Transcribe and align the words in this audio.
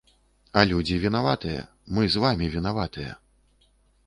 А 0.61 0.61
людзі 0.71 0.97
вінаватыя, 1.03 1.61
мы 1.99 2.09
з 2.15 2.25
вамі 2.25 2.51
вінаватыя. 2.57 3.13